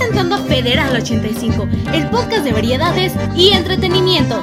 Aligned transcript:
a 0.00 0.38
Federal 0.38 0.96
85, 0.96 1.68
el 1.92 2.08
podcast 2.08 2.42
de 2.42 2.52
variedades 2.52 3.12
y 3.36 3.50
entretenimiento. 3.50 4.40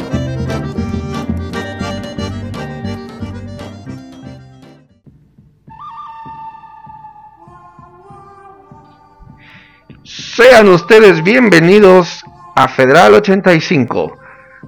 Sean 10.04 10.70
ustedes 10.70 11.23
bienvenidos 11.23 12.24
a 12.55 12.68
Federal 12.68 13.16
85. 13.16 14.16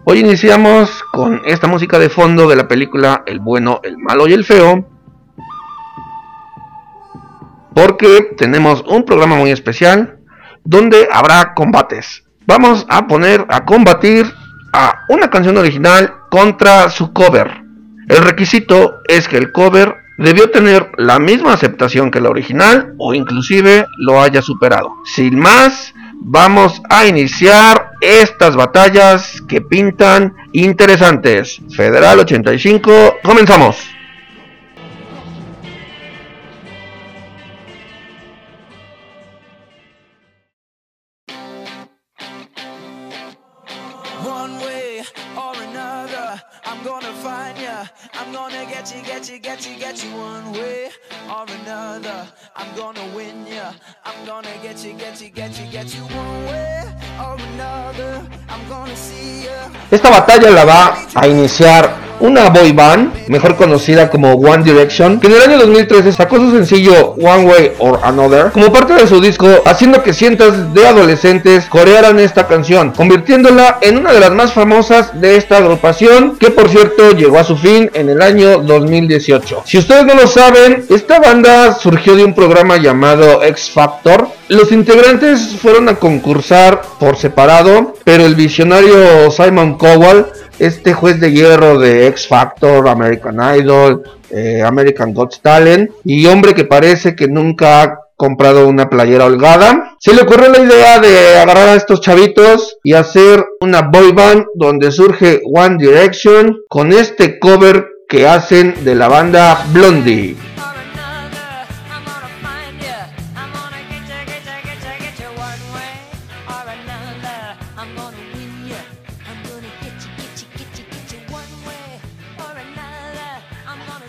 Hoy 0.05 0.19
iniciamos 0.19 1.03
con 1.11 1.41
esta 1.45 1.67
música 1.67 1.99
de 1.99 2.09
fondo 2.09 2.49
de 2.49 2.55
la 2.55 2.67
película 2.67 3.23
El 3.27 3.39
bueno, 3.39 3.79
el 3.83 3.99
malo 3.99 4.27
y 4.27 4.33
el 4.33 4.43
feo. 4.43 4.89
Porque 7.75 8.33
tenemos 8.35 8.83
un 8.87 9.05
programa 9.05 9.35
muy 9.35 9.51
especial 9.51 10.18
donde 10.63 11.07
habrá 11.11 11.53
combates. 11.53 12.23
Vamos 12.45 12.85
a 12.89 13.07
poner 13.07 13.45
a 13.49 13.65
combatir 13.65 14.25
a 14.73 15.05
una 15.09 15.29
canción 15.29 15.57
original 15.57 16.13
contra 16.29 16.89
su 16.89 17.13
cover. 17.13 17.63
El 18.07 18.23
requisito 18.23 19.01
es 19.07 19.27
que 19.27 19.37
el 19.37 19.51
cover 19.51 19.95
debió 20.17 20.49
tener 20.51 20.91
la 20.97 21.19
misma 21.19 21.53
aceptación 21.53 22.11
que 22.11 22.19
la 22.19 22.29
original 22.29 22.93
o 22.97 23.13
inclusive 23.13 23.85
lo 23.97 24.21
haya 24.21 24.41
superado. 24.41 24.95
Sin 25.05 25.39
más, 25.39 25.93
vamos 26.21 26.81
a 26.89 27.05
iniciar 27.05 27.91
estas 28.01 28.55
batallas 28.55 29.41
que 29.47 29.61
pintan 29.61 30.35
interesantes. 30.51 31.61
Federal 31.75 32.19
85, 32.19 33.17
comenzamos. 33.23 33.98
Esta 59.91 60.09
batalla 60.09 60.49
la 60.51 60.65
va 60.65 60.97
a 61.15 61.27
iniciar 61.27 62.08
una 62.19 62.49
boy 62.49 62.71
band, 62.71 63.27
mejor 63.27 63.55
conocida 63.55 64.09
como 64.09 64.33
One 64.33 64.63
Direction, 64.63 65.19
que 65.19 65.27
en 65.27 65.33
el 65.33 65.41
año 65.41 65.57
2013 65.59 66.11
sacó 66.11 66.37
su 66.37 66.51
sencillo 66.51 67.11
One 67.11 67.45
Way 67.45 67.71
or 67.79 67.99
Another 68.03 68.51
como 68.51 68.71
parte 68.71 68.93
de 68.93 69.07
su 69.07 69.21
disco, 69.21 69.47
haciendo 69.65 70.03
que 70.03 70.13
cientos 70.13 70.73
de 70.73 70.87
adolescentes 70.87 71.65
corearan 71.65 72.19
esta 72.19 72.47
canción, 72.47 72.91
convirtiéndola 72.91 73.79
en 73.81 73.97
una 73.97 74.13
de 74.13 74.19
las 74.19 74.31
más 74.31 74.53
famosas 74.53 75.19
de 75.19 75.35
esta 75.35 75.57
agrupación, 75.57 76.37
que 76.37 76.51
por 76.51 76.69
cierto 76.69 77.11
llegó 77.11 77.39
a 77.39 77.43
su 77.43 77.57
fin 77.57 77.89
en 77.93 78.09
el 78.09 78.21
año 78.21 78.59
2018. 78.59 79.63
Si 79.65 79.77
ustedes 79.77 80.05
no 80.05 80.15
lo 80.15 80.27
saben, 80.27 80.85
esta 80.89 81.19
banda 81.19 81.73
surgió 81.73 82.15
de 82.15 82.23
un 82.23 82.33
programa 82.33 82.77
llamado 82.77 83.43
X 83.43 83.71
Factor. 83.71 84.38
Los 84.49 84.71
integrantes 84.71 85.55
fueron 85.61 85.89
a 85.89 85.95
concursar 85.95 86.81
por 86.99 87.17
separado, 87.17 87.93
pero 88.03 88.25
el 88.25 88.35
visionario 88.35 89.29
Simon 89.29 89.77
Cowell 89.77 90.25
este 90.59 90.93
juez 90.93 91.19
de 91.19 91.31
hierro 91.31 91.79
de 91.79 92.07
X 92.07 92.27
Factor, 92.27 92.87
American 92.87 93.39
Idol, 93.57 94.03
eh, 94.29 94.61
American 94.65 95.13
Got 95.13 95.39
Talent 95.41 95.91
y 96.03 96.25
hombre 96.25 96.53
que 96.53 96.65
parece 96.65 97.15
que 97.15 97.27
nunca 97.27 97.81
ha 97.81 97.99
comprado 98.15 98.67
una 98.67 98.89
playera 98.89 99.25
holgada. 99.25 99.95
Se 99.99 100.13
le 100.13 100.23
ocurrió 100.23 100.49
la 100.49 100.59
idea 100.59 100.99
de 100.99 101.37
agarrar 101.37 101.69
a 101.69 101.75
estos 101.75 102.01
chavitos 102.01 102.77
y 102.83 102.93
hacer 102.93 103.45
una 103.61 103.83
boy 103.83 104.11
band 104.11 104.45
donde 104.55 104.91
surge 104.91 105.41
One 105.45 105.77
Direction 105.79 106.57
con 106.67 106.91
este 106.91 107.39
cover 107.39 107.87
que 108.09 108.27
hacen 108.27 108.83
de 108.83 108.95
la 108.95 109.07
banda 109.07 109.65
Blondie. 109.71 110.35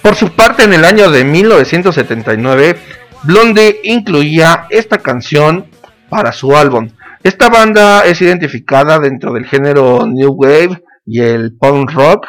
Por 0.03 0.15
su 0.15 0.31
parte, 0.31 0.65
en 0.65 0.72
el 0.72 0.84
año 0.84 1.11
de 1.11 1.25
1979, 1.25 2.77
Blondie 3.25 3.81
incluía 3.84 4.66
esta 4.71 4.99
canción 4.99 5.66
para 6.09 6.33
su 6.33 6.56
álbum. 6.56 6.88
Esta 7.22 7.50
banda 7.50 8.06
es 8.06 8.22
identificada 8.22 8.99
dentro 8.99 9.34
del 9.34 9.44
género 9.44 10.06
New 10.06 10.33
Wave 10.33 10.83
y 11.05 11.21
el 11.21 11.55
punk 11.59 11.93
rock, 11.93 12.27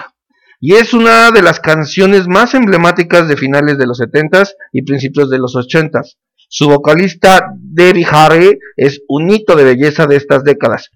y 0.60 0.74
es 0.74 0.94
una 0.94 1.32
de 1.32 1.42
las 1.42 1.62
canciones 1.62 2.28
más 2.28 2.54
emblemáticas 2.56 3.28
de 3.30 3.38
finales 3.38 3.78
de 3.78 3.88
los 3.88 4.02
70s 4.02 4.54
y 4.74 4.84
principios 4.84 5.30
de 5.30 5.40
los 5.40 5.56
80s. 5.56 6.18
Su 6.50 6.68
vocalista 6.68 7.54
Debbie 7.58 8.06
Harry 8.12 8.60
es 8.76 9.02
un 9.08 9.30
hito 9.30 9.56
de 9.56 9.64
belleza 9.64 10.08
de 10.08 10.18
estas 10.18 10.44
décadas. 10.44 10.90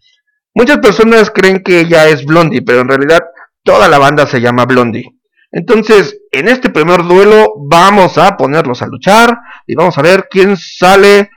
Muchas 0.53 0.79
personas 0.79 1.31
creen 1.31 1.63
que 1.63 1.79
ella 1.79 2.09
es 2.09 2.25
Blondie, 2.25 2.61
pero 2.61 2.81
en 2.81 2.89
realidad 2.89 3.23
toda 3.63 3.87
la 3.87 3.97
banda 3.97 4.27
se 4.27 4.41
llama 4.41 4.65
Blondie. 4.65 5.15
Entonces, 5.51 6.19
en 6.35 6.49
este 6.49 6.69
primer 6.69 7.03
duelo 7.03 7.53
vamos 7.57 8.17
a 8.17 8.35
ponerlos 8.35 8.81
a 8.81 8.87
luchar 8.87 9.37
y 9.65 9.75
vamos 9.75 9.97
a 9.97 10.01
ver 10.01 10.27
quién 10.29 10.57
sale 10.57 11.29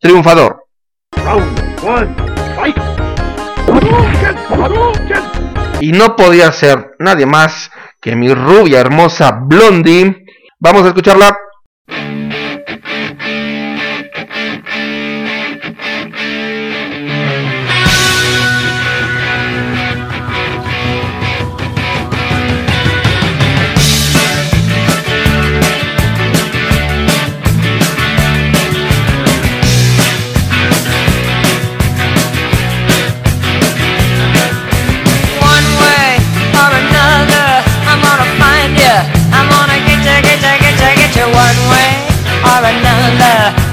triunfador. 0.00 0.64
Y 5.80 5.92
no 5.92 6.16
podía 6.16 6.50
ser 6.52 6.94
nadie 6.98 7.26
más 7.26 7.70
que 8.00 8.16
mi 8.16 8.32
rubia 8.32 8.80
hermosa 8.80 9.40
Blondie. 9.42 10.24
Vamos 10.58 10.84
a 10.84 10.88
escucharla. 10.88 11.36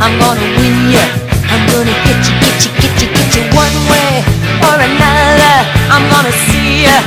I'm 0.03 0.19
gonna 0.19 0.43
win 0.59 0.91
ya. 0.91 1.03
I'm 1.47 1.63
gonna 1.71 1.95
get 2.03 2.19
you, 2.27 2.35
get 2.43 2.55
you, 2.65 2.71
get 2.81 2.93
you, 3.01 3.07
get 3.15 3.29
you. 3.35 3.43
One 3.55 3.75
way 3.87 4.19
or 4.67 4.75
another, 4.75 5.55
I'm 5.87 6.03
gonna 6.11 6.33
see 6.51 6.83
ya. 6.83 6.97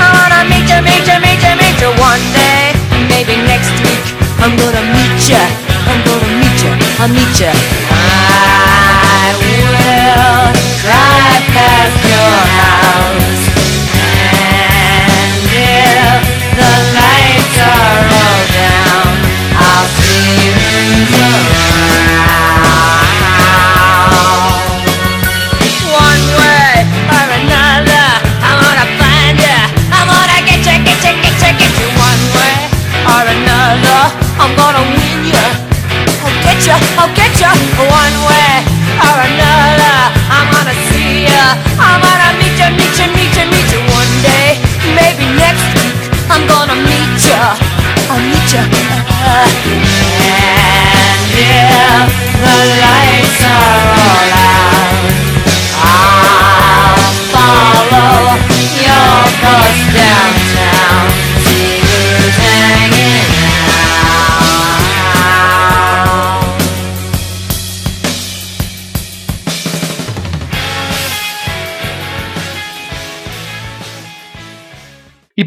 I 0.00 0.08
wanna 0.16 0.40
meet 0.48 0.64
ya, 0.64 0.80
meet 0.80 1.04
ya, 1.04 1.20
meet 1.20 1.42
ya, 1.44 1.52
meet 1.60 1.76
ya. 1.76 1.90
One 2.00 2.24
day, 2.32 2.72
maybe 3.12 3.36
next 3.44 3.76
week, 3.84 4.04
I'm 4.40 4.56
gonna 4.56 4.80
meet 4.96 5.20
ya. 5.28 5.42
I'm 5.84 6.00
gonna 6.08 6.30
meet 6.40 6.58
ya, 6.64 6.72
I'll 7.00 7.12
meet 7.12 7.36
ya. 7.36 7.52
I 7.92 9.36
will 9.36 10.56
drive 10.80 11.55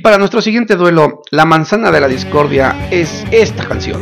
para 0.09 0.17
nuestro 0.17 0.41
siguiente 0.41 0.75
duelo, 0.75 1.21
la 1.29 1.45
manzana 1.45 1.91
de 1.91 2.01
la 2.01 2.07
discordia 2.07 2.87
es 2.89 3.23
esta 3.29 3.63
canción. 3.67 4.01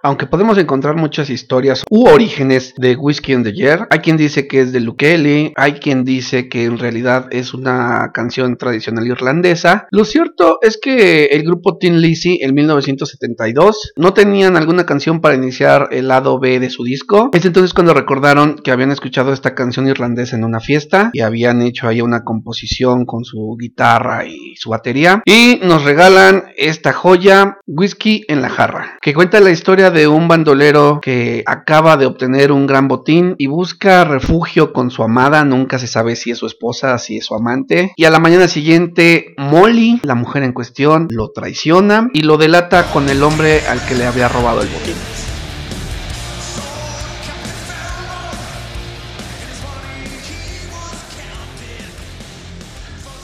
Aunque 0.00 0.26
podemos 0.26 0.56
encontrar 0.58 0.94
muchas 0.94 1.28
historias 1.28 1.82
u 1.90 2.08
orígenes 2.08 2.72
de 2.76 2.94
Whiskey 2.94 3.34
in 3.34 3.42
the 3.42 3.52
Year, 3.52 3.88
hay 3.90 3.98
quien 3.98 4.16
dice 4.16 4.46
que 4.46 4.60
es 4.60 4.72
de 4.72 4.78
Luke 4.78 5.08
hay 5.56 5.72
quien 5.74 6.04
dice 6.04 6.48
que 6.48 6.64
en 6.64 6.78
realidad 6.78 7.26
es 7.30 7.52
una 7.52 8.12
canción 8.14 8.56
tradicional 8.56 9.06
irlandesa. 9.06 9.88
Lo 9.90 10.04
cierto 10.04 10.58
es 10.62 10.78
que 10.80 11.26
el 11.26 11.42
grupo 11.42 11.78
Tin 11.78 12.00
Lizzy 12.00 12.38
en 12.42 12.54
1972 12.54 13.92
no 13.96 14.14
tenían 14.14 14.56
alguna 14.56 14.86
canción 14.86 15.20
para 15.20 15.34
iniciar 15.34 15.88
el 15.90 16.08
lado 16.08 16.38
B 16.38 16.60
de 16.60 16.70
su 16.70 16.84
disco. 16.84 17.30
Es 17.32 17.44
entonces 17.44 17.74
cuando 17.74 17.92
recordaron 17.92 18.56
que 18.62 18.70
habían 18.70 18.92
escuchado 18.92 19.32
esta 19.32 19.56
canción 19.56 19.88
irlandesa 19.88 20.36
en 20.36 20.44
una 20.44 20.60
fiesta 20.60 21.10
y 21.12 21.22
habían 21.22 21.60
hecho 21.62 21.88
ahí 21.88 22.00
una 22.00 22.22
composición 22.22 23.04
con 23.04 23.24
su 23.24 23.56
guitarra 23.58 24.26
y 24.26 24.54
su 24.56 24.70
batería 24.70 25.22
y 25.24 25.58
nos 25.62 25.84
regalan 25.84 26.44
esta 26.56 26.92
joya 26.92 27.58
Whiskey 27.66 28.24
en 28.28 28.42
la 28.42 28.48
jarra, 28.48 28.98
que 29.00 29.14
cuenta 29.14 29.40
la 29.40 29.50
historia 29.50 29.87
de 29.90 30.08
un 30.08 30.28
bandolero 30.28 31.00
que 31.00 31.42
acaba 31.46 31.96
de 31.96 32.06
obtener 32.06 32.52
un 32.52 32.66
gran 32.66 32.88
botín 32.88 33.34
y 33.38 33.46
busca 33.46 34.04
refugio 34.04 34.72
con 34.72 34.90
su 34.90 35.02
amada, 35.02 35.44
nunca 35.44 35.78
se 35.78 35.86
sabe 35.86 36.16
si 36.16 36.30
es 36.30 36.38
su 36.38 36.46
esposa, 36.46 36.98
si 36.98 37.18
es 37.18 37.26
su 37.26 37.34
amante, 37.34 37.92
y 37.96 38.04
a 38.04 38.10
la 38.10 38.18
mañana 38.18 38.48
siguiente 38.48 39.34
Molly, 39.36 40.00
la 40.02 40.14
mujer 40.14 40.42
en 40.42 40.52
cuestión, 40.52 41.08
lo 41.10 41.30
traiciona 41.30 42.08
y 42.12 42.22
lo 42.22 42.36
delata 42.36 42.90
con 42.92 43.08
el 43.08 43.22
hombre 43.22 43.60
al 43.68 43.84
que 43.86 43.94
le 43.94 44.06
había 44.06 44.28
robado 44.28 44.62
el 44.62 44.68
botín. 44.68 45.27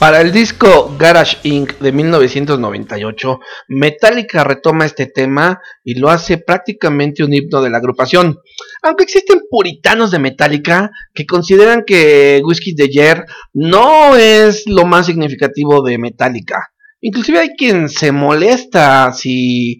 Para 0.05 0.21
el 0.21 0.31
disco 0.31 0.95
Garage 0.99 1.37
Inc. 1.41 1.79
de 1.79 1.91
1998, 1.91 3.39
Metallica 3.69 4.43
retoma 4.43 4.85
este 4.85 5.07
tema 5.07 5.59
y 5.83 5.95
lo 5.95 6.11
hace 6.11 6.37
prácticamente 6.37 7.23
un 7.23 7.33
himno 7.33 7.59
de 7.59 7.71
la 7.71 7.79
agrupación. 7.79 8.37
Aunque 8.83 9.03
existen 9.05 9.39
puritanos 9.49 10.11
de 10.11 10.19
Metallica 10.19 10.91
que 11.11 11.25
consideran 11.25 11.85
que 11.87 12.39
Whiskey 12.45 12.75
de 12.75 12.89
Yer 12.89 13.25
no 13.51 14.15
es 14.15 14.65
lo 14.67 14.85
más 14.85 15.07
significativo 15.07 15.81
de 15.81 15.97
Metallica. 15.97 16.67
Inclusive 17.01 17.39
hay 17.39 17.49
quien 17.57 17.89
se 17.89 18.11
molesta 18.11 19.11
si 19.11 19.79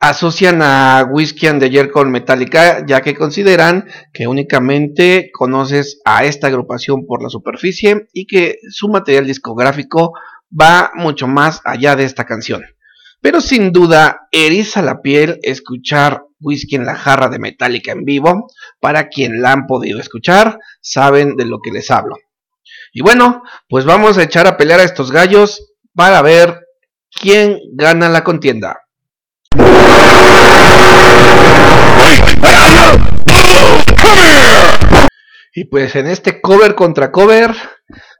asocian 0.00 0.62
a 0.62 1.06
Whiskey 1.08 1.46
and 1.46 1.60
the 1.60 1.68
Year 1.68 1.90
con 1.90 2.10
Metallica, 2.10 2.84
ya 2.86 3.02
que 3.02 3.14
consideran 3.14 3.86
que 4.12 4.26
únicamente 4.26 5.30
conoces 5.32 6.00
a 6.06 6.24
esta 6.24 6.46
agrupación 6.46 7.06
por 7.06 7.22
la 7.22 7.28
superficie 7.28 8.08
y 8.14 8.26
que 8.26 8.58
su 8.70 8.88
material 8.88 9.26
discográfico 9.26 10.14
va 10.58 10.90
mucho 10.94 11.28
más 11.28 11.60
allá 11.64 11.96
de 11.96 12.04
esta 12.04 12.24
canción. 12.24 12.64
Pero 13.20 13.42
sin 13.42 13.70
duda 13.70 14.28
eriza 14.32 14.80
la 14.80 15.02
piel 15.02 15.38
escuchar 15.42 16.24
Whiskey 16.40 16.76
en 16.76 16.86
la 16.86 16.96
jarra 16.96 17.28
de 17.28 17.38
Metallica 17.38 17.92
en 17.92 18.06
vivo. 18.06 18.50
Para 18.80 19.08
quien 19.08 19.42
la 19.42 19.52
han 19.52 19.66
podido 19.66 20.00
escuchar, 20.00 20.58
saben 20.80 21.36
de 21.36 21.44
lo 21.44 21.60
que 21.60 21.70
les 21.70 21.90
hablo. 21.90 22.16
Y 22.94 23.02
bueno, 23.02 23.42
pues 23.68 23.84
vamos 23.84 24.16
a 24.16 24.22
echar 24.22 24.46
a 24.46 24.56
pelear 24.56 24.80
a 24.80 24.84
estos 24.84 25.12
gallos 25.12 25.74
para 25.94 26.22
ver 26.22 26.66
quién 27.10 27.58
gana 27.74 28.08
la 28.08 28.24
contienda. 28.24 28.80
Y 35.52 35.64
pues 35.64 35.96
en 35.96 36.06
este 36.06 36.40
cover 36.40 36.74
contra 36.74 37.10
cover 37.10 37.54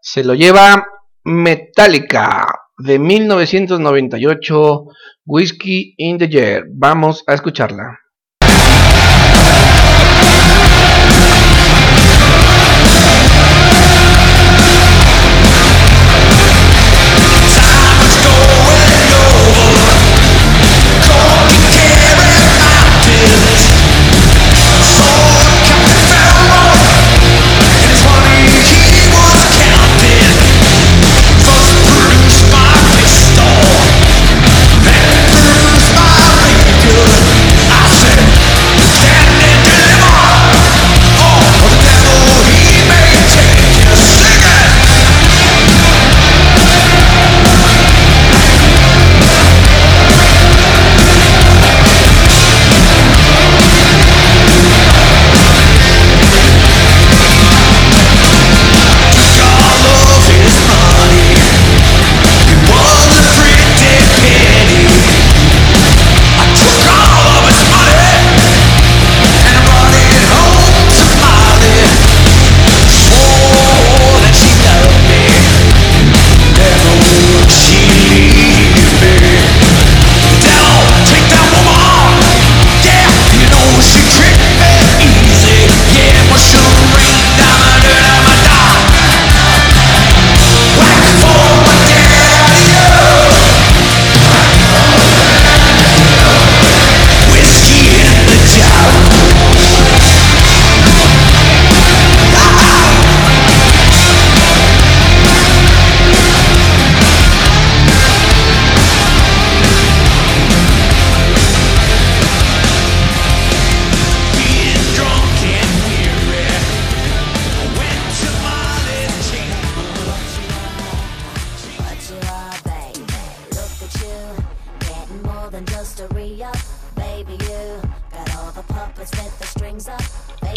se 0.02 0.24
lo 0.24 0.34
lleva 0.34 0.84
Metallica 1.24 2.46
de 2.76 2.98
1998, 2.98 4.84
Whiskey 5.26 5.94
in 5.96 6.18
the 6.18 6.28
Jar. 6.28 6.64
Vamos 6.68 7.22
a 7.26 7.34
escucharla. 7.34 7.98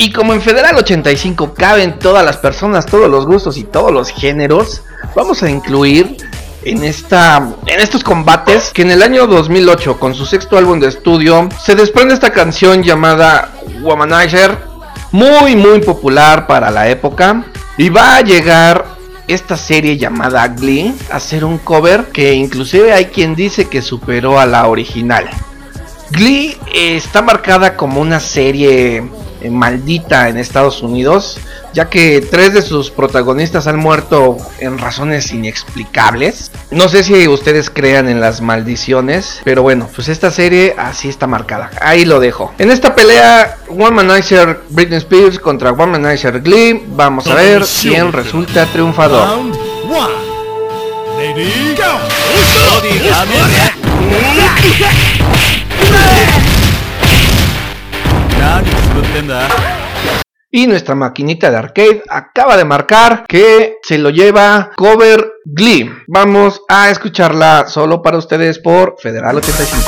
Y 0.04 0.12
como 0.12 0.34
en 0.34 0.42
Federal 0.42 0.76
85 0.76 1.54
caben 1.54 1.98
todas 1.98 2.26
las 2.26 2.36
personas, 2.36 2.86
todos 2.86 3.10
los 3.10 3.26
gustos 3.26 3.56
y 3.56 3.64
todos 3.64 3.90
los 3.90 4.10
géneros, 4.10 4.82
vamos 5.16 5.42
a 5.44 5.50
incluir 5.50 6.18
en, 6.64 6.84
esta, 6.84 7.38
en 7.68 7.80
estos 7.80 8.04
combates 8.04 8.72
que 8.74 8.82
en 8.82 8.92
el 8.92 9.02
año 9.02 9.28
2008, 9.28 9.98
con 10.02 10.14
su 10.14 10.26
sexto 10.26 10.58
álbum 10.58 10.82
de 10.82 10.90
estudio, 10.90 11.48
se 11.58 11.76
desprende 11.76 12.16
esta 12.16 12.34
canción 12.34 12.84
llamada 12.84 13.54
Womanizer, 13.82 14.58
muy 15.14 15.56
muy 15.56 15.80
popular 15.80 16.48
para 16.48 16.70
la 16.70 16.90
época, 16.90 17.46
y 17.78 17.88
va 17.88 18.18
a 18.18 18.22
llegar 18.24 18.98
esta 19.30 19.56
serie 19.56 19.98
llamada 19.98 20.46
Glee 20.50 20.94
a 21.12 21.20
ser 21.22 21.46
un 21.46 21.60
cover 21.60 22.08
que 22.12 22.34
inclusive 22.34 22.92
hay 22.92 23.06
quien 23.06 23.36
dice 23.36 23.70
que 23.70 23.82
superó 23.82 24.38
a 24.38 24.46
la 24.46 24.68
original. 24.68 25.30
Glee 26.12 26.58
está 26.74 27.22
marcada 27.22 27.78
como 27.78 28.02
una 28.02 28.20
serie 28.20 29.10
maldita 29.50 30.30
en 30.30 30.38
Estados 30.38 30.82
Unidos, 30.82 31.40
ya 31.74 31.90
que 31.90 32.22
tres 32.22 32.54
de 32.54 32.62
sus 32.62 32.92
protagonistas 32.92 33.68
han 33.68 33.78
muerto 33.78 34.38
en 34.60 34.78
razones 34.78 35.32
inexplicables. 35.32 36.52
No 36.72 36.90
sé 36.90 37.04
si 37.04 37.28
ustedes 37.28 37.70
crean 37.70 38.08
en 38.10 38.20
las 38.22 38.42
maldiciones, 38.42 39.42
pero 39.44 39.62
bueno, 39.62 39.90
pues 39.94 40.08
esta 40.08 40.32
serie 40.32 40.76
así 40.78 41.10
está 41.10 41.28
marcada. 41.28 41.72
Ahí 41.82 42.06
lo 42.06 42.20
dejo. 42.20 42.54
En 42.58 42.72
esta 42.72 42.96
pelea, 42.96 43.58
Womanizer 43.70 44.62
Britney 44.70 44.98
Spears 44.98 45.40
contra 45.40 45.72
Womanizer 45.72 46.42
Glee, 46.42 46.84
vamos 46.88 47.28
a 47.28 47.36
ver 47.36 47.64
quién 47.82 48.12
resulta 48.12 48.66
triunfador. 48.68 49.28
Round 49.28 49.56
one. 49.90 50.24
Lady, 51.18 51.76
go! 51.76 52.24
Y 60.56 60.68
nuestra 60.68 60.94
maquinita 60.94 61.50
de 61.50 61.58
arcade 61.58 62.04
acaba 62.08 62.56
de 62.56 62.64
marcar 62.64 63.26
que 63.28 63.78
se 63.82 63.98
lo 63.98 64.12
lleva 64.12 64.70
Cover 64.76 65.34
Glee. 65.46 65.92
Vamos 66.08 66.62
a 66.70 66.92
escucharla 66.92 67.66
solo 67.68 68.04
para 68.04 68.18
ustedes 68.18 68.60
por 68.60 68.96
Federal 69.02 69.38
85. 69.38 69.82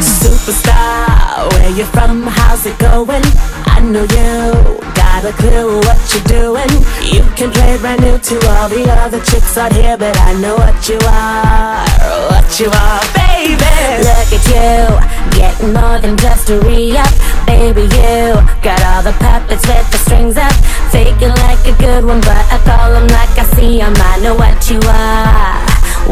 Superstar, 0.00 1.48
where 1.52 1.70
you 1.76 1.84
from? 1.84 2.26
How's 2.26 2.66
it 2.66 2.76
going? 2.80 3.22
I 3.66 3.80
know 3.80 4.02
you 4.02 4.80
got 4.94 5.24
a 5.24 5.32
clue 5.38 5.78
what 5.80 5.98
you're 6.12 6.24
doing. 6.26 6.70
You 7.02 7.22
can 7.36 7.52
play 7.52 7.78
brand 7.78 8.00
new 8.00 8.18
to 8.18 8.34
all 8.50 8.68
the 8.68 8.84
other 9.04 9.20
chicks 9.20 9.56
out 9.56 9.72
here, 9.72 9.96
but 9.96 10.16
I 10.20 10.32
know 10.40 10.56
what 10.56 10.88
you 10.88 10.98
are, 11.06 11.86
what 12.30 12.58
you 12.58 12.66
are, 12.66 13.00
baby. 13.14 13.62
Look 14.02 14.32
at 14.32 14.44
you, 14.50 15.15
getting 15.36 15.72
more 15.72 15.98
than 16.00 16.16
just 16.16 16.48
a 16.50 16.58
re-up, 16.60 17.12
baby. 17.46 17.82
You 17.82 18.40
got 18.64 18.80
all 18.88 19.02
the 19.04 19.12
puppets 19.20 19.66
with 19.68 19.86
the 19.92 19.98
strings 19.98 20.36
up, 20.36 20.52
faking 20.90 21.34
like 21.44 21.60
a 21.68 21.74
good 21.78 22.04
one, 22.04 22.20
but 22.20 22.44
I 22.50 22.58
call 22.64 22.90
'em 22.96 23.06
like 23.08 23.36
I 23.38 23.44
see 23.54 23.80
'em. 23.80 23.94
I 23.96 24.18
know 24.22 24.34
what 24.34 24.58
you 24.70 24.80
are, 24.88 25.60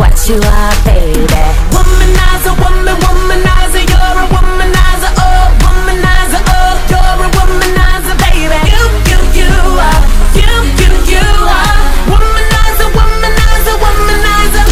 what 0.00 0.16
you 0.28 0.36
are, 0.36 0.74
baby. 0.84 1.44
Womanizer, 1.74 2.54
woman, 2.60 2.96
womanizer, 3.04 3.82
you're 3.92 4.18
a 4.22 4.26
womanizer, 4.34 5.12
oh, 5.24 5.46
womanizer, 5.64 6.42
oh, 6.56 6.72
you're 6.92 7.20
a 7.26 7.28
womanizer, 7.36 8.14
baby. 8.24 8.58
You, 8.72 8.82
you, 9.10 9.18
you 9.40 9.50
are, 9.88 10.00
you, 10.40 10.50
you, 10.80 10.90
you 11.12 11.26
are, 11.60 11.76
womanizer, 12.12 12.88
womanizer, 12.98 13.76
womanizer. 13.84 14.64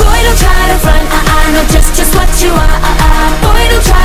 Boy, 0.00 0.18
don't 0.24 0.38
try 0.42 0.62
to 0.72 0.78
front, 0.84 1.17
uh, 1.58 1.68
just, 1.72 1.94
just 1.94 2.14
what 2.14 2.30
you 2.42 2.50
are. 2.50 2.68
Boy, 3.42 3.68
don't 3.70 3.84
try 3.84 3.97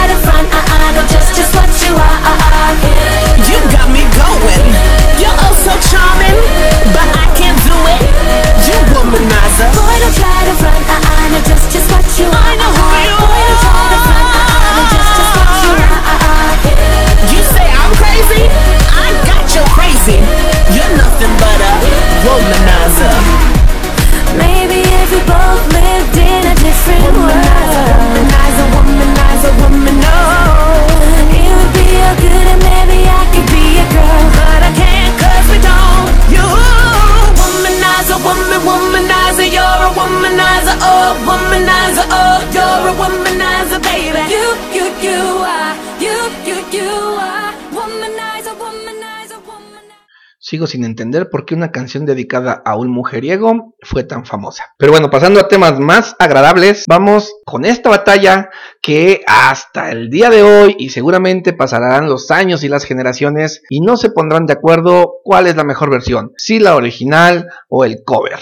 Sin 50.54 50.86
entender 50.86 51.32
por 51.32 51.46
qué 51.46 51.56
una 51.56 51.72
canción 51.72 52.06
dedicada 52.06 52.62
a 52.64 52.76
un 52.76 52.92
mujeriego 52.92 53.74
fue 53.82 54.04
tan 54.04 54.24
famosa. 54.24 54.66
Pero 54.78 54.92
bueno, 54.92 55.10
pasando 55.10 55.40
a 55.40 55.48
temas 55.48 55.80
más 55.80 56.16
agradables, 56.20 56.86
vamos 56.88 57.34
con 57.44 57.66
esta 57.66 57.90
batalla 57.90 58.52
que 58.80 59.22
hasta 59.26 59.90
el 59.90 60.12
día 60.12 60.30
de 60.30 60.44
hoy 60.44 60.76
y 60.78 60.90
seguramente 60.90 61.54
pasarán 61.54 62.08
los 62.08 62.30
años 62.30 62.64
y 62.64 62.70
las 62.70 62.86
generaciones 62.86 63.64
y 63.68 63.82
no 63.82 63.98
se 63.98 64.12
pondrán 64.12 64.46
de 64.46 64.54
acuerdo 64.54 65.16
cuál 65.24 65.48
es 65.48 65.56
la 65.56 65.64
mejor 65.64 65.90
versión, 65.90 66.34
si 66.38 66.60
la 66.60 66.76
original 66.76 67.48
o 67.68 67.84
el 67.84 68.04
cover. 68.06 68.40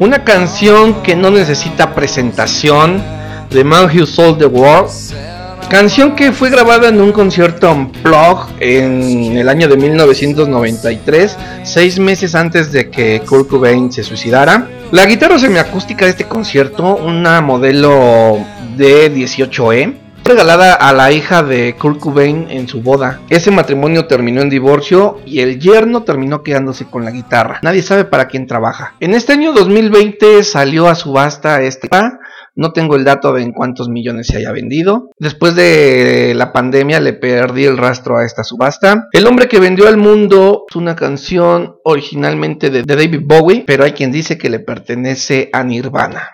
Una 0.00 0.24
canción 0.24 1.02
que 1.04 1.14
no 1.14 1.30
necesita 1.30 1.94
presentación, 1.94 3.00
The 3.50 3.62
Man 3.62 3.84
Who 3.84 4.06
Sold 4.06 4.38
the 4.38 4.46
World. 4.46 4.90
Canción 5.70 6.16
que 6.16 6.32
fue 6.32 6.50
grabada 6.50 6.88
en 6.88 7.00
un 7.00 7.12
concierto 7.12 7.70
Unplugged 7.70 8.60
en 8.60 9.36
el 9.36 9.48
año 9.48 9.68
de 9.68 9.76
1993, 9.76 11.36
seis 11.62 12.00
meses 12.00 12.34
antes 12.34 12.72
de 12.72 12.90
que 12.90 13.22
Kurt 13.26 13.48
Cobain 13.48 13.92
se 13.92 14.02
suicidara. 14.02 14.68
La 14.90 15.06
guitarra 15.06 15.38
semiacústica 15.38 16.06
de 16.06 16.10
este 16.10 16.24
concierto, 16.24 16.96
una 16.96 17.40
modelo 17.40 18.40
de 18.76 19.12
18E, 19.14 20.03
regalada 20.24 20.74
a 20.74 20.92
la 20.92 21.12
hija 21.12 21.42
de 21.42 21.76
Kurt 21.78 22.00
Cobain 22.00 22.46
en 22.50 22.66
su 22.66 22.80
boda. 22.80 23.20
Ese 23.28 23.50
matrimonio 23.50 24.06
terminó 24.06 24.40
en 24.40 24.50
divorcio 24.50 25.20
y 25.26 25.40
el 25.40 25.60
yerno 25.60 26.02
terminó 26.02 26.42
quedándose 26.42 26.86
con 26.86 27.04
la 27.04 27.10
guitarra. 27.10 27.60
Nadie 27.62 27.82
sabe 27.82 28.04
para 28.04 28.26
quién 28.26 28.46
trabaja. 28.46 28.94
En 29.00 29.14
este 29.14 29.32
año 29.34 29.52
2020 29.52 30.42
salió 30.44 30.88
a 30.88 30.94
subasta 30.94 31.62
este 31.62 31.88
no 32.56 32.72
tengo 32.72 32.94
el 32.94 33.04
dato 33.04 33.32
de 33.32 33.42
en 33.42 33.52
cuántos 33.52 33.88
millones 33.88 34.28
se 34.28 34.38
haya 34.38 34.52
vendido. 34.52 35.10
Después 35.18 35.56
de 35.56 36.34
la 36.36 36.52
pandemia 36.52 37.00
le 37.00 37.12
perdí 37.12 37.64
el 37.64 37.76
rastro 37.76 38.16
a 38.16 38.24
esta 38.24 38.44
subasta. 38.44 39.08
El 39.12 39.26
hombre 39.26 39.48
que 39.48 39.58
vendió 39.58 39.88
al 39.88 39.96
mundo 39.96 40.64
es 40.68 40.76
una 40.76 40.94
canción 40.94 41.76
originalmente 41.82 42.70
de 42.70 42.84
David 42.84 43.22
Bowie, 43.24 43.64
pero 43.66 43.84
hay 43.84 43.92
quien 43.92 44.12
dice 44.12 44.38
que 44.38 44.50
le 44.50 44.60
pertenece 44.60 45.50
a 45.52 45.64
Nirvana. 45.64 46.33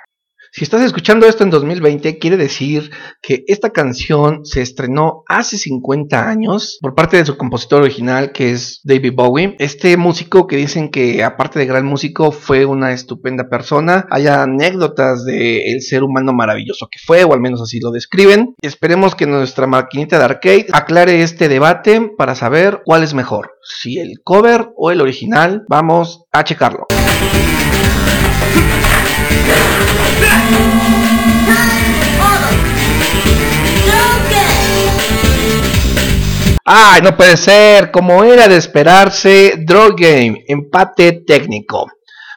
Si 0.61 0.64
estás 0.64 0.83
escuchando 0.83 1.26
esto 1.26 1.43
en 1.43 1.49
2020, 1.49 2.19
quiere 2.19 2.37
decir 2.37 2.90
que 3.23 3.45
esta 3.47 3.71
canción 3.71 4.45
se 4.45 4.61
estrenó 4.61 5.23
hace 5.26 5.57
50 5.57 6.29
años 6.29 6.76
por 6.83 6.95
parte 6.95 7.17
de 7.17 7.25
su 7.25 7.38
compositor 7.38 7.81
original, 7.81 8.31
que 8.33 8.50
es 8.50 8.83
David 8.85 9.14
Bowie. 9.14 9.57
Este 9.59 9.97
músico 9.97 10.47
que 10.47 10.57
dicen 10.57 10.90
que 10.90 11.25
aparte 11.25 11.59
de 11.59 11.64
gran 11.64 11.87
músico 11.87 12.31
fue 12.31 12.67
una 12.67 12.93
estupenda 12.93 13.49
persona. 13.49 14.07
Hay 14.11 14.26
anécdotas 14.26 15.25
del 15.25 15.81
ser 15.81 16.02
humano 16.02 16.35
maravilloso 16.35 16.88
que 16.93 16.99
fue, 17.07 17.25
o 17.25 17.33
al 17.33 17.40
menos 17.40 17.62
así 17.62 17.81
lo 17.81 17.90
describen. 17.90 18.55
Esperemos 18.61 19.14
que 19.14 19.26
nuestra 19.26 19.67
maquinita 19.67 20.19
de 20.19 20.25
arcade 20.25 20.67
aclare 20.75 21.23
este 21.23 21.49
debate 21.49 22.11
para 22.19 22.35
saber 22.35 22.83
cuál 22.85 23.02
es 23.02 23.14
mejor, 23.14 23.52
si 23.62 23.99
el 23.99 24.21
cover 24.23 24.69
o 24.76 24.90
el 24.90 25.00
original. 25.00 25.64
Vamos 25.71 26.25
a 26.33 26.45
checarlo. 26.45 26.87
¡Ay, 36.73 37.02
no 37.02 37.16
puede 37.16 37.37
ser! 37.37 37.90
Como 37.90 38.23
era 38.23 38.47
de 38.47 38.56
esperarse, 38.56 39.54
Draw 39.59 39.97
Game, 39.97 40.44
empate 40.47 41.25
técnico. 41.26 41.90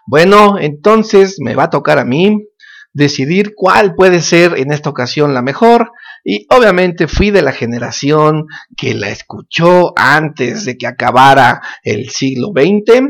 Bueno, 0.07 0.57
entonces 0.60 1.36
me 1.39 1.53
va 1.53 1.65
a 1.65 1.69
tocar 1.69 2.00
a 2.00 2.05
mí 2.05 2.48
decidir 2.93 3.53
cuál 3.55 3.93
puede 3.95 4.22
ser 4.22 4.57
en 4.57 4.72
esta 4.72 4.89
ocasión 4.89 5.36
la 5.36 5.43
mejor. 5.43 5.91
Y 6.24 6.48
obviamente 6.50 7.07
fui 7.07 7.31
de 7.31 7.41
la 7.41 7.51
generación 7.51 8.48
que 8.75 8.93
la 8.93 9.10
escuchó 9.10 9.93
antes 9.98 10.65
de 10.65 10.77
que 10.77 10.88
acabara 10.88 11.62
el 11.83 12.10
siglo 12.10 12.53
XX, 12.55 13.01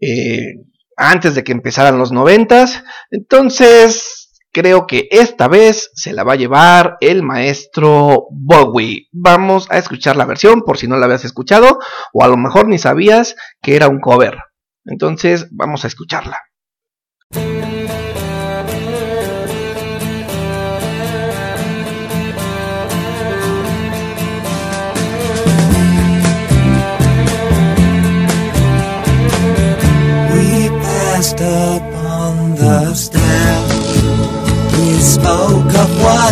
eh, 0.00 0.54
antes 0.98 1.34
de 1.34 1.44
que 1.44 1.52
empezaran 1.52 1.96
los 1.96 2.12
noventas. 2.12 2.82
Entonces, 3.10 4.32
creo 4.52 4.86
que 4.86 5.08
esta 5.10 5.48
vez 5.48 5.90
se 5.94 6.12
la 6.12 6.24
va 6.24 6.34
a 6.34 6.36
llevar 6.36 6.96
el 7.00 7.22
maestro 7.22 8.26
Bowie. 8.32 9.08
Vamos 9.12 9.68
a 9.70 9.78
escuchar 9.78 10.16
la 10.16 10.26
versión 10.26 10.62
por 10.62 10.76
si 10.76 10.88
no 10.88 10.96
la 10.96 11.06
habías 11.06 11.24
escuchado 11.24 11.78
o 12.12 12.24
a 12.24 12.28
lo 12.28 12.36
mejor 12.36 12.68
ni 12.68 12.78
sabías 12.78 13.36
que 13.62 13.76
era 13.76 13.88
un 13.88 14.00
cover. 14.00 14.36
Entonces 14.84 15.48
vamos 15.52 15.84
a 15.84 15.88
escucharla. 15.88 16.47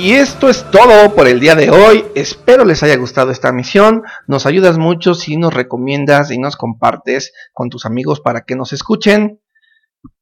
Y 0.00 0.14
esto 0.14 0.48
es 0.48 0.64
todo 0.70 1.14
por 1.14 1.28
el 1.28 1.40
día 1.40 1.54
de 1.54 1.68
hoy. 1.68 2.06
Espero 2.14 2.64
les 2.64 2.82
haya 2.82 2.96
gustado 2.96 3.30
esta 3.30 3.52
misión. 3.52 4.02
Nos 4.26 4.46
ayudas 4.46 4.78
mucho 4.78 5.12
si 5.12 5.36
nos 5.36 5.52
recomiendas 5.52 6.30
y 6.30 6.38
nos 6.38 6.56
compartes 6.56 7.34
con 7.52 7.68
tus 7.68 7.84
amigos 7.84 8.20
para 8.20 8.46
que 8.46 8.56
nos 8.56 8.72
escuchen. 8.72 9.42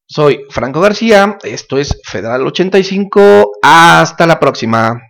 Soy 0.05 0.41
Franco 0.51 0.81
García, 0.81 1.39
esto 1.45 1.79
es 1.79 2.01
Federal 2.05 2.45
85. 2.45 3.53
Hasta 3.63 4.27
la 4.27 4.41
próxima. 4.41 5.01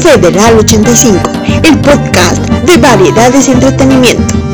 Federal 0.00 0.56
85, 0.56 1.30
el 1.64 1.80
podcast 1.80 2.48
de 2.48 2.76
variedades 2.76 3.48
y 3.48 3.52
entretenimiento. 3.52 4.49